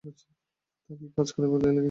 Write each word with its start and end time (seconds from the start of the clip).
তা 0.03 0.09
কী 0.89 1.05
কাজ 1.15 1.27
করে 1.33 1.47
জেলে 1.47 1.59
গিয়েছিলে? 1.65 1.79